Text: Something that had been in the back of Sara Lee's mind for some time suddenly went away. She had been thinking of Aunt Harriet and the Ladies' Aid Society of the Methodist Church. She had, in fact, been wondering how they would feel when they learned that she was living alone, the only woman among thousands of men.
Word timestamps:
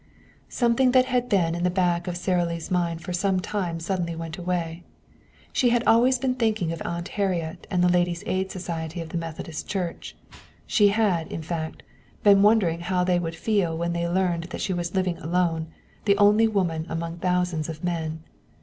Something 0.49 0.93
that 0.93 1.05
had 1.05 1.29
been 1.29 1.53
in 1.53 1.63
the 1.63 1.69
back 1.69 2.07
of 2.07 2.17
Sara 2.17 2.43
Lee's 2.43 2.71
mind 2.71 3.03
for 3.03 3.13
some 3.13 3.39
time 3.39 3.79
suddenly 3.79 4.15
went 4.15 4.35
away. 4.35 4.83
She 5.53 5.69
had 5.69 5.85
been 5.85 6.33
thinking 6.33 6.71
of 6.71 6.81
Aunt 6.83 7.07
Harriet 7.09 7.67
and 7.69 7.83
the 7.83 7.87
Ladies' 7.87 8.23
Aid 8.25 8.49
Society 8.49 8.99
of 8.99 9.09
the 9.09 9.19
Methodist 9.19 9.67
Church. 9.67 10.15
She 10.65 10.87
had, 10.87 11.31
in 11.31 11.43
fact, 11.43 11.83
been 12.23 12.41
wondering 12.41 12.79
how 12.79 13.03
they 13.03 13.19
would 13.19 13.35
feel 13.35 13.77
when 13.77 13.93
they 13.93 14.07
learned 14.09 14.45
that 14.45 14.61
she 14.61 14.73
was 14.73 14.95
living 14.95 15.19
alone, 15.19 15.67
the 16.05 16.17
only 16.17 16.47
woman 16.47 16.87
among 16.89 17.19
thousands 17.19 17.69
of 17.69 17.83
men. 17.83 18.23